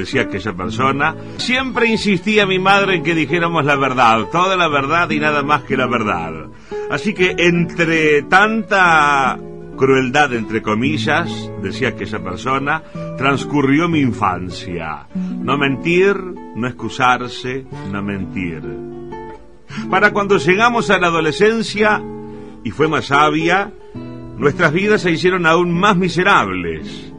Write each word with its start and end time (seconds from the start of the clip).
Decía 0.00 0.22
aquella 0.22 0.52
persona, 0.52 1.14
siempre 1.36 1.86
insistía 1.88 2.46
mi 2.46 2.58
madre 2.58 2.96
en 2.96 3.02
que 3.02 3.14
dijéramos 3.14 3.64
la 3.64 3.76
verdad, 3.76 4.26
toda 4.32 4.56
la 4.56 4.68
verdad 4.68 5.10
y 5.10 5.20
nada 5.20 5.42
más 5.42 5.62
que 5.62 5.76
la 5.76 5.86
verdad. 5.86 6.48
Así 6.90 7.14
que 7.14 7.34
entre 7.38 8.22
tanta 8.22 9.38
crueldad, 9.76 10.34
entre 10.34 10.60
comillas, 10.62 11.50
decía 11.62 11.88
aquella 11.88 12.22
persona, 12.22 12.82
transcurrió 13.16 13.88
mi 13.88 14.00
infancia. 14.00 15.06
No 15.14 15.56
mentir, 15.56 16.16
no 16.54 16.66
excusarse, 16.66 17.64
no 17.90 18.02
mentir. 18.02 18.62
Para 19.90 20.12
cuando 20.12 20.36
llegamos 20.36 20.90
a 20.90 20.98
la 20.98 21.06
adolescencia, 21.06 22.02
y 22.62 22.70
fue 22.70 22.88
más 22.88 23.06
sabia, 23.06 23.72
nuestras 24.36 24.72
vidas 24.72 25.02
se 25.02 25.12
hicieron 25.12 25.46
aún 25.46 25.72
más 25.72 25.96
miserables. 25.96 27.09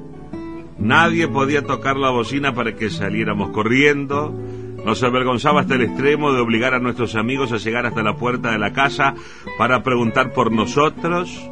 Nadie 0.82 1.28
podía 1.28 1.62
tocar 1.62 1.96
la 1.96 2.10
bocina 2.10 2.56
para 2.56 2.76
que 2.76 2.90
saliéramos 2.90 3.52
corriendo, 3.52 4.34
nos 4.84 5.04
avergonzaba 5.04 5.62
hasta 5.62 5.76
el 5.76 5.84
extremo 5.84 6.34
de 6.34 6.42
obligar 6.42 6.74
a 6.74 6.80
nuestros 6.80 7.16
amigos 7.16 7.52
a 7.52 7.58
llegar 7.58 7.86
hasta 7.86 8.02
la 8.02 8.16
puerta 8.16 8.52
de 8.52 8.58
la 8.58 8.74
casa 8.74 9.14
para 9.60 9.84
preguntar 9.84 10.34
por 10.34 10.52
nosotros. 10.52 11.50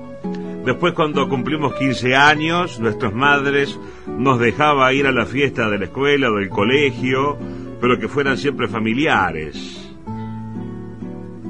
Después 0.66 0.94
cuando 0.94 1.30
cumplimos 1.30 1.76
15 1.76 2.16
años, 2.16 2.80
nuestras 2.80 3.14
madres 3.14 3.80
nos 4.08 4.40
dejaba 4.40 4.92
ir 4.94 5.06
a 5.06 5.12
la 5.12 5.28
fiesta 5.28 5.70
de 5.70 5.78
la 5.78 5.86
escuela 5.86 6.32
o 6.32 6.36
del 6.36 6.50
colegio, 6.50 7.38
pero 7.80 8.00
que 8.00 8.08
fueran 8.08 8.36
siempre 8.36 8.68
familiares. 8.68 9.94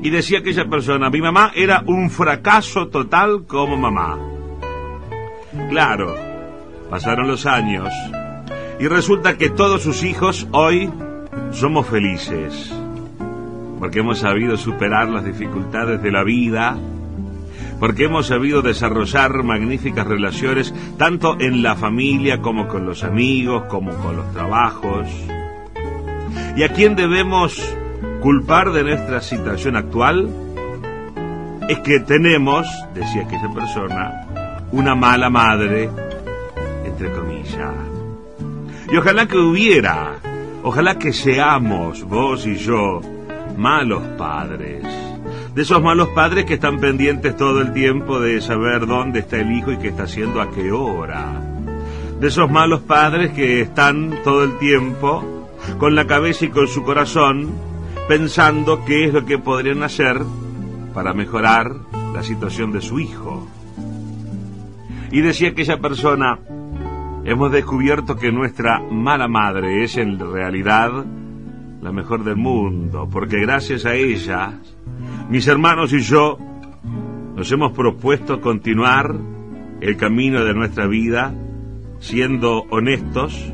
Y 0.03 0.09
decía 0.09 0.39
aquella 0.39 0.65
persona, 0.65 1.09
mi 1.09 1.21
mamá 1.21 1.53
era 1.55 1.81
un 1.87 2.09
fracaso 2.09 2.89
total 2.89 3.45
como 3.47 3.77
mamá. 3.77 4.19
Claro, 5.69 6.28
pasaron 6.89 7.27
los 7.27 7.45
años 7.45 7.93
y 8.79 8.87
resulta 8.87 9.37
que 9.37 9.49
todos 9.49 9.83
sus 9.83 10.03
hijos 10.03 10.47
hoy 10.51 10.89
somos 11.51 11.87
felices 11.87 12.71
porque 13.79 13.99
hemos 13.99 14.19
sabido 14.19 14.57
superar 14.57 15.07
las 15.07 15.23
dificultades 15.23 16.01
de 16.01 16.11
la 16.11 16.23
vida, 16.23 16.77
porque 17.79 18.05
hemos 18.05 18.27
sabido 18.27 18.61
desarrollar 18.61 19.41
magníficas 19.43 20.05
relaciones 20.05 20.73
tanto 20.97 21.37
en 21.39 21.63
la 21.63 21.75
familia 21.75 22.41
como 22.41 22.67
con 22.67 22.85
los 22.85 23.05
amigos, 23.05 23.63
como 23.69 23.91
con 23.95 24.17
los 24.17 24.31
trabajos. 24.33 25.07
¿Y 26.57 26.63
a 26.63 26.73
quién 26.73 26.97
debemos 26.97 27.63
culpar 28.21 28.73
de 28.73 28.83
nuestra 28.83 29.21
situación 29.21 29.77
actual? 29.77 30.29
Es 31.69 31.79
que 31.79 32.01
tenemos, 32.01 32.67
decía 32.93 33.23
aquella 33.23 33.53
persona, 33.53 34.25
una 34.73 34.93
mala 34.93 35.29
madre, 35.29 35.89
entre 36.99 37.11
comillas. 37.11 37.73
Y 38.91 38.97
ojalá 38.97 39.27
que 39.27 39.37
hubiera 39.37 40.19
Ojalá 40.61 40.99
que 40.99 41.13
seamos, 41.13 42.03
vos 42.03 42.45
y 42.45 42.55
yo, 42.55 42.99
malos 43.57 44.03
padres. 44.17 44.83
De 45.55 45.61
esos 45.61 45.81
malos 45.81 46.09
padres 46.09 46.45
que 46.45 46.55
están 46.55 46.79
pendientes 46.79 47.37
todo 47.37 47.61
el 47.61 47.71
tiempo 47.71 48.19
de 48.19 48.41
saber 48.41 48.85
dónde 48.85 49.19
está 49.19 49.37
el 49.37 49.53
hijo 49.53 49.71
y 49.71 49.77
qué 49.77 49.87
está 49.87 50.03
haciendo 50.03 50.41
a 50.41 50.51
qué 50.51 50.73
hora. 50.73 51.41
De 52.19 52.27
esos 52.27 52.51
malos 52.51 52.81
padres 52.81 53.31
que 53.31 53.61
están 53.61 54.19
todo 54.25 54.43
el 54.43 54.57
tiempo 54.57 55.49
con 55.77 55.95
la 55.95 56.05
cabeza 56.05 56.45
y 56.45 56.49
con 56.49 56.67
su 56.67 56.83
corazón 56.83 57.53
pensando 58.09 58.83
qué 58.83 59.05
es 59.05 59.13
lo 59.13 59.25
que 59.25 59.37
podrían 59.37 59.81
hacer 59.83 60.21
para 60.93 61.13
mejorar 61.13 61.73
la 62.13 62.21
situación 62.21 62.73
de 62.73 62.81
su 62.81 62.99
hijo. 62.99 63.47
Y 65.09 65.21
decía 65.21 65.49
aquella 65.49 65.79
persona, 65.79 66.39
hemos 67.29 67.51
descubierto 67.51 68.15
que 68.15 68.31
nuestra 68.31 68.79
mala 68.79 69.27
madre 69.27 69.83
es 69.83 69.97
en 69.97 70.17
realidad 70.17 71.05
la 71.79 71.91
mejor 71.91 72.23
del 72.23 72.37
mundo, 72.37 73.07
porque 73.09 73.39
gracias 73.39 73.85
a 73.85 73.93
ella, 73.93 74.59
mis 75.29 75.47
hermanos 75.47 75.93
y 75.93 75.99
yo 75.99 76.39
nos 77.35 77.51
hemos 77.51 77.71
propuesto 77.73 78.41
continuar 78.41 79.15
el 79.79 79.95
camino 79.95 80.43
de 80.43 80.55
nuestra 80.55 80.87
vida 80.87 81.35
siendo 81.99 82.63
honestos, 82.71 83.53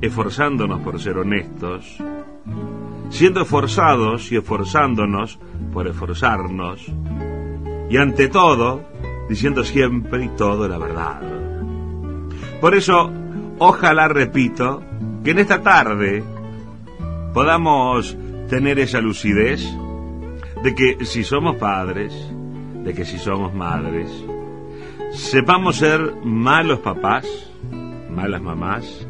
esforzándonos 0.00 0.80
por 0.80 1.00
ser 1.00 1.18
honestos, 1.18 1.98
siendo 3.10 3.42
esforzados 3.42 4.32
y 4.32 4.36
esforzándonos 4.36 5.38
por 5.72 5.86
esforzarnos, 5.86 6.84
y 7.88 7.98
ante 7.98 8.26
todo, 8.26 8.82
diciendo 9.28 9.62
siempre 9.62 10.24
y 10.24 10.28
todo 10.30 10.66
la 10.66 10.78
verdad. 10.78 11.36
Por 12.66 12.74
eso, 12.74 13.12
ojalá, 13.60 14.08
repito, 14.08 14.82
que 15.22 15.30
en 15.30 15.38
esta 15.38 15.62
tarde 15.62 16.24
podamos 17.32 18.18
tener 18.48 18.80
esa 18.80 19.00
lucidez 19.00 19.64
de 20.64 20.74
que 20.74 21.04
si 21.04 21.22
somos 21.22 21.54
padres, 21.58 22.12
de 22.82 22.92
que 22.92 23.04
si 23.04 23.18
somos 23.18 23.54
madres, 23.54 24.10
sepamos 25.12 25.76
ser 25.76 26.16
malos 26.24 26.80
papás, 26.80 27.24
malas 28.10 28.42
mamás, 28.42 29.06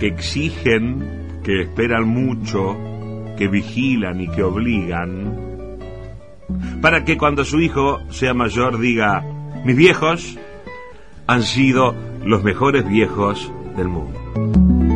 que 0.00 0.08
exigen, 0.08 1.38
que 1.44 1.62
esperan 1.62 2.08
mucho, 2.08 2.76
que 3.38 3.46
vigilan 3.46 4.20
y 4.20 4.26
que 4.26 4.42
obligan, 4.42 5.78
para 6.82 7.04
que 7.04 7.16
cuando 7.16 7.44
su 7.44 7.60
hijo 7.60 8.00
sea 8.10 8.34
mayor 8.34 8.80
diga, 8.80 9.22
mis 9.64 9.76
viejos 9.76 10.36
han 11.28 11.44
sido 11.44 11.94
los 12.26 12.42
mejores 12.42 12.86
viejos 12.88 13.52
del 13.76 13.86
mundo. 13.86 14.95